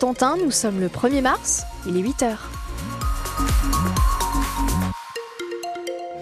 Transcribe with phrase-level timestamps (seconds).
[0.00, 2.36] Tantin, nous sommes le 1er mars, il est 8h.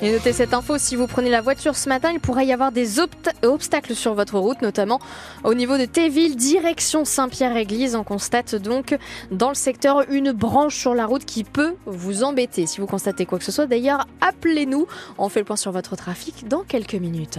[0.03, 2.71] Et notez cette info, si vous prenez la voiture ce matin, il pourrait y avoir
[2.71, 3.01] des
[3.43, 5.01] obstacles sur votre route, notamment
[5.43, 7.97] au niveau de Téville, direction Saint-Pierre-Église.
[7.97, 8.95] On constate donc
[9.31, 12.67] dans le secteur une branche sur la route qui peut vous embêter.
[12.67, 14.87] Si vous constatez quoi que ce soit, d'ailleurs, appelez-nous.
[15.17, 17.39] On fait le point sur votre trafic dans quelques minutes.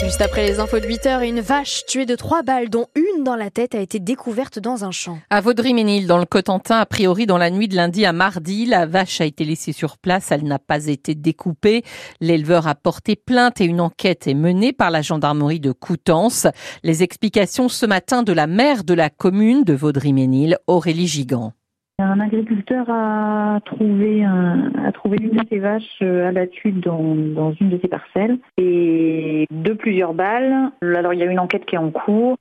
[0.00, 3.24] Juste après les infos de 8 heures, une vache tuée de trois balles, dont une
[3.24, 5.18] dans la tête, a été découverte dans un champ.
[5.28, 8.86] À Vaudry-Ménil, dans le Cotentin, a priori dans la nuit de lundi à mardi, la
[8.86, 11.82] vache a été laissée sur place, elle n'a pas été découpée.
[12.20, 16.46] L'éleveur a porté plainte et une enquête est menée par la gendarmerie de Coutances.
[16.84, 21.52] Les explications ce matin de la maire de la commune de Vaudry-Ménil, Aurélie Gigant.
[22.00, 27.52] Un agriculteur a trouvé, un, a trouvé une de ses vaches euh, abattue dans, dans
[27.54, 30.70] une de ses parcelles et de plusieurs balles.
[30.82, 32.36] Alors il y a une enquête qui est en cours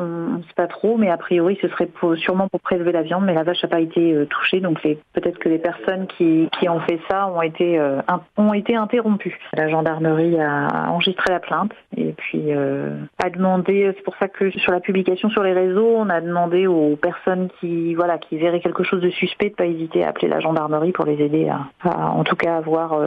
[0.00, 3.24] on ne sait pas trop, mais a priori ce serait sûrement pour prélever la viande,
[3.24, 6.80] mais la vache n'a pas été euh, touchée, donc peut-être que les personnes qui, ont
[6.80, 8.00] fait ça ont été, euh,
[8.36, 9.38] ont été interrompues.
[9.54, 14.50] La gendarmerie a enregistré la plainte et puis euh, a demandé, c'est pour ça que
[14.50, 18.60] sur la publication sur les réseaux, on a demandé aux personnes qui, voilà, qui verraient
[18.60, 21.48] quelque chose de suspect de ne pas hésiter à appeler la gendarmerie pour les aider
[21.48, 21.68] à,
[22.12, 22.98] en tout cas avoir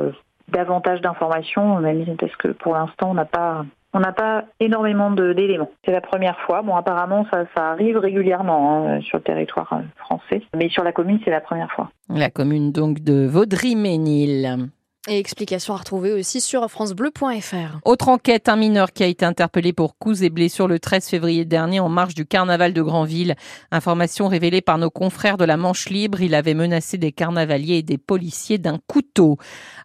[0.54, 5.70] davantage d'informations, même parce que pour l'instant on n'a pas on n'a pas énormément d'éléments.
[5.86, 6.64] C'est la première fois.
[6.64, 11.20] Bon, apparemment, ça, arrive régulièrement hein, sur le territoire euh, français, mais sur la commune,
[11.24, 11.92] c'est la première fois.
[12.10, 14.70] La commune donc de Vaudry-Ménil.
[15.10, 17.80] Et explications à retrouver aussi sur francebleu.fr.
[17.84, 21.44] Autre enquête, un mineur qui a été interpellé pour coups et blessures le 13 février
[21.44, 23.36] dernier en marge du carnaval de Granville.
[23.72, 27.84] Information révélée par nos confrères de la Manche Libre, il avait menacé des carnavaliers et
[27.84, 29.36] des policiers d'un couteau.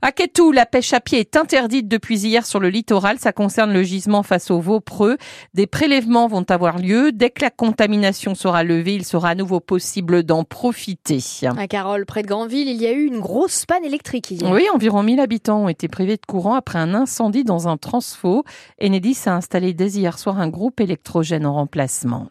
[0.02, 3.18] À Ketou, la pêche à pied est interdite depuis hier sur le littoral.
[3.18, 5.16] Ça concerne le gisement face au Vaupreux.
[5.52, 7.10] Des prélèvements vont avoir lieu.
[7.10, 11.18] Dès que la contamination sera levée, il sera à nouveau possible d'en profiter.
[11.56, 14.48] À Carole, près de Granville, il y a eu une grosse panne électrique hier.
[14.48, 18.44] Oui, environ 1000 habitants ont été privés de courant après un incendie dans un transfo.
[18.78, 22.28] Enedis a installé dès hier soir un groupe électrogène en remplacement.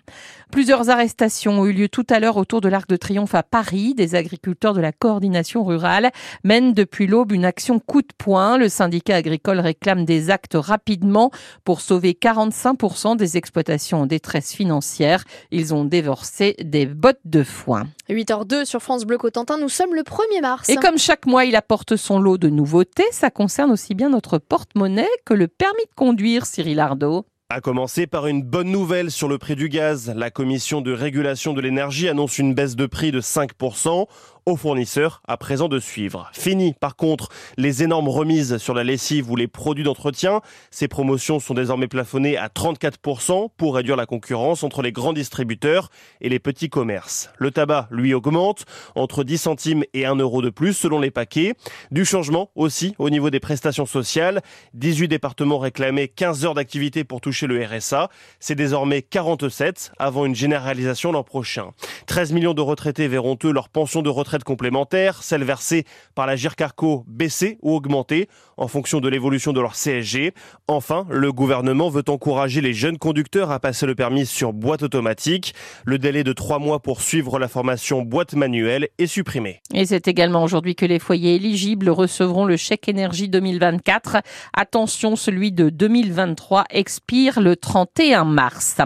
[0.52, 3.96] Plusieurs arrestations ont eu lieu tout à l'heure autour de l'Arc de Triomphe à Paris.
[3.96, 6.12] Des agriculteurs de la coordination rurale
[6.44, 8.60] mènent depuis l'aube une action coup de poing.
[8.60, 11.32] Le syndicat agricole réclame des actes rapidement
[11.66, 15.24] pour sauver 45% des exploitations en détresse financière.
[15.50, 17.88] Ils ont dévorcé des bottes de foin.
[18.10, 20.70] 8h02 sur France Bleu Cotentin, nous sommes le 1er mars.
[20.70, 24.40] Et comme chaque mois, il apporte son lot de nouveautés, ça concerne aussi bien notre
[24.40, 27.26] porte-monnaie que le permis de conduire, Cyril Ardo.
[27.50, 30.12] A commencer par une bonne nouvelle sur le prix du gaz.
[30.14, 34.06] La commission de régulation de l'énergie annonce une baisse de prix de 5%
[34.48, 36.30] aux fournisseurs à présent de suivre.
[36.32, 37.28] Fini par contre
[37.58, 40.40] les énormes remises sur la lessive ou les produits d'entretien.
[40.72, 45.90] Ces promotions sont désormais plafonnées à 34% pour réduire la concurrence entre les grands distributeurs
[46.22, 47.30] et les petits commerces.
[47.38, 48.64] Le tabac, lui, augmente
[48.96, 51.54] entre 10 centimes et 1 euro de plus selon les paquets.
[51.92, 54.42] Du changement aussi au niveau des prestations sociales.
[54.76, 58.10] 18 départements réclamaient 15 heures d'activité pour toucher le RSA.
[58.40, 61.72] C'est désormais 47 avant une généralisation l'an prochain.
[62.06, 66.36] 13 millions de retraités verront eux leur pension de retraite complémentaires, celles versées par la
[66.36, 68.28] GIRCARCO baissées ou augmentées
[68.58, 70.34] en fonction de l'évolution de leur CSG.
[70.68, 75.54] Enfin, le gouvernement veut encourager les jeunes conducteurs à passer le permis sur boîte automatique.
[75.86, 79.62] Le délai de trois mois pour suivre la formation boîte manuelle est supprimé.
[79.74, 84.18] Et c'est également aujourd'hui que les foyers éligibles recevront le chèque énergie 2024.
[84.54, 88.78] Attention, celui de 2023 expire le 31 mars.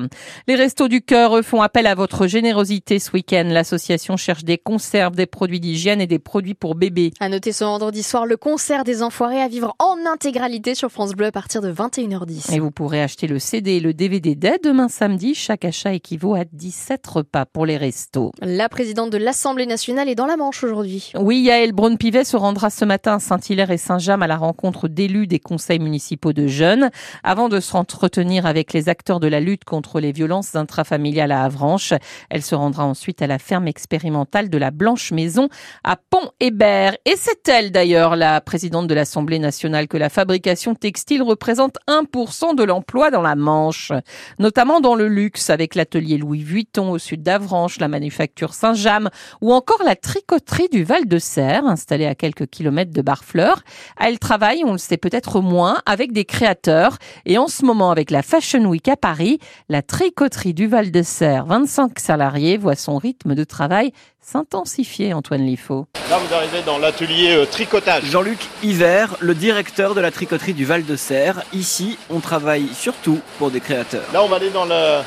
[0.48, 3.48] Les Restos du Cœur font appel à votre générosité ce week-end.
[3.48, 7.12] L'association cherche des conserves, des produits d'hygiène et des produits pour bébés.
[7.19, 11.13] À noter ce vendredi soir le concert des Enfoirés à vivre en intégralité sur France
[11.13, 12.53] Bleu à partir de 21h10.
[12.53, 15.35] Et vous pourrez acheter le CD et le DVD dès demain samedi.
[15.35, 18.31] Chaque achat équivaut à 17 repas pour les restos.
[18.41, 21.12] La présidente de l'Assemblée nationale est dans la Manche aujourd'hui.
[21.19, 25.28] Oui, Yael Braun-Pivet se rendra ce matin à Saint-Hilaire et Saint-James à la rencontre d'élus
[25.28, 26.90] des conseils municipaux de jeunes
[27.23, 31.44] avant de se entretenir avec les acteurs de la lutte contre les violences intrafamiliales à
[31.44, 31.94] Avranches.
[32.29, 35.31] Elle se rendra ensuite à la ferme expérimentale de la Blanche Maison
[35.84, 36.96] à Pont-Hébert.
[37.06, 42.56] Et c'est elle d'ailleurs, la présidente de l'Assemblée nationale, que la fabrication textile représente 1%
[42.56, 43.92] de l'emploi dans la Manche,
[44.40, 49.10] notamment dans le luxe avec l'atelier Louis Vuitton au sud d'Avranches, la manufacture Saint-James
[49.42, 53.64] ou encore la tricoterie du Val-de-Serre, installée à quelques kilomètres de Barfleur.
[54.00, 58.12] Elle travaille, on le sait peut-être moins, avec des créateurs et en ce moment avec
[58.12, 59.40] la Fashion Week à Paris,
[59.70, 63.92] la tricoterie du Val-de-Serre, 25 salariés, voit son rythme de travail
[64.22, 65.87] s'intensifier, Antoine Liffaut.
[66.09, 68.03] Là, vous arrivez dans l'atelier euh, tricotage.
[68.05, 71.43] Jean-Luc Hiver, le directeur de la tricoterie du Val-de-Serre.
[71.53, 74.03] Ici, on travaille surtout pour des créateurs.
[74.13, 75.02] Là, on va aller dans le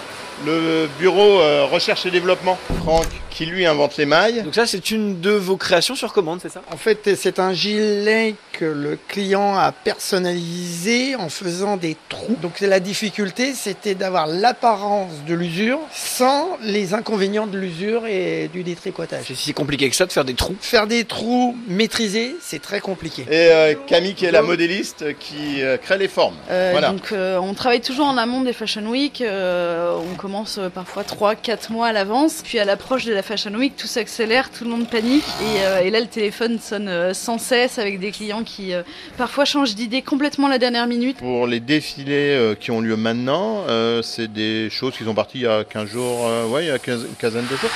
[0.45, 2.59] le bureau euh, recherche et développement.
[2.83, 4.43] Franck, qui lui invente les mailles.
[4.43, 6.63] Donc ça, c'est une de vos créations sur commande, c'est ça?
[6.71, 12.37] En fait, c'est un gilet que le client a personnalisé en faisant des trous.
[12.43, 18.63] Donc la difficulté, c'était d'avoir l'apparence de l'usure sans les inconvénients de l'usure et du
[18.63, 19.25] détricotage.
[19.27, 20.55] C'est si compliqué que ça de faire des trous.
[20.61, 23.23] Faire des trous maîtrisés, c'est très compliqué.
[23.23, 26.37] Et euh, Camille, qui est la modéliste, qui euh, crée les formes.
[26.51, 26.91] Euh, Voilà.
[26.91, 29.21] Donc euh, on travaille toujours en amont des Fashion Week.
[29.21, 32.41] euh, on commence euh, parfois 3-4 mois à l'avance.
[32.43, 35.23] Puis à l'approche de la Fashion Week, tout s'accélère, tout le monde panique.
[35.43, 38.83] Et, euh, et là, le téléphone sonne euh, sans cesse avec des clients qui euh,
[39.19, 41.19] parfois changent d'idée complètement à la dernière minute.
[41.19, 45.41] Pour les défilés euh, qui ont lieu maintenant, euh, c'est des choses qui sont parties
[45.41, 47.71] il y a 15 jours, euh, ouais, il y a 15 une quinzaine de jours.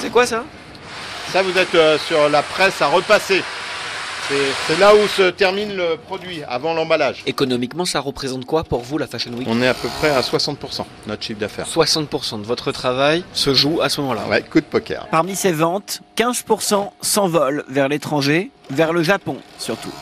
[0.00, 0.42] C'est quoi ça?
[1.32, 3.44] Ça, vous êtes euh, sur la presse à repasser.
[4.66, 7.22] C'est là où se termine le produit, avant l'emballage.
[7.26, 9.46] Économiquement, ça représente quoi pour vous la Fashion Week?
[9.48, 11.66] On est à peu près à 60% notre chiffre d'affaires.
[11.66, 14.22] 60% de votre travail se joue à ce moment-là.
[14.28, 15.06] Ouais, coup de poker.
[15.12, 19.92] Parmi ces ventes, 15% s'envolent vers l'étranger, vers le Japon surtout.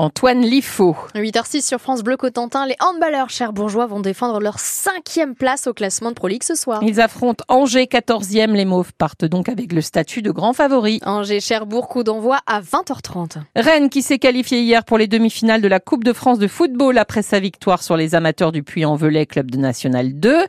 [0.00, 0.96] Antoine Liffaut.
[1.14, 6.08] 8h06 sur France Bleu Cotentin, les handballeurs cherbourgeois vont défendre leur cinquième place au classement
[6.08, 6.82] de Pro League ce soir.
[6.82, 8.52] Ils affrontent Angers 14e.
[8.52, 11.00] Les Mauves partent donc avec le statut de grand favori.
[11.04, 13.42] Angers-Cherbourg, coup d'envoi à 20h30.
[13.56, 16.96] Rennes qui s'est qualifié hier pour les demi-finales de la Coupe de France de football
[16.96, 20.46] après sa victoire sur les amateurs du Puy-en-Velay, club de National 2.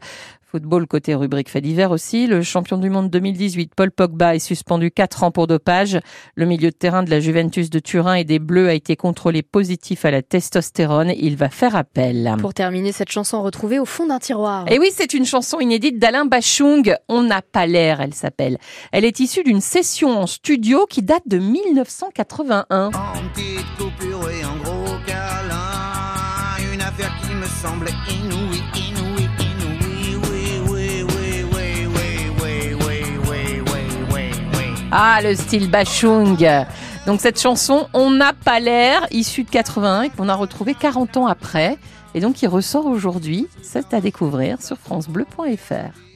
[0.52, 2.28] Football côté rubrique fait divers aussi.
[2.28, 5.98] Le champion du monde 2018, Paul Pogba, est suspendu 4 ans pour dopage.
[6.36, 9.44] Le milieu de terrain de la Juventus de Turin et des Bleus a été contrôlé
[9.44, 11.14] positif à la testostérone.
[11.16, 12.36] Il va faire appel.
[12.42, 14.70] Pour terminer cette chanson retrouvée au fond d'un tiroir.
[14.70, 16.94] Et oui, c'est une chanson inédite d'Alain Bachung.
[17.08, 18.58] On n'a pas l'air, elle s'appelle.
[18.92, 22.88] Elle est issue d'une session en studio qui date de 1981.
[22.88, 22.92] En
[23.34, 26.74] petite coupure et en gros câlin.
[26.74, 29.21] Une affaire qui me semblait inouïe, inouïe, inouïe.
[34.94, 36.46] Ah, le style Bachung.
[37.06, 41.16] Donc cette chanson, On n'a pas l'air, issue de 81 et qu'on a retrouvée 40
[41.16, 41.78] ans après.
[42.14, 43.48] Et donc il ressort aujourd'hui.
[43.64, 46.11] C'est à découvrir sur francebleu.fr.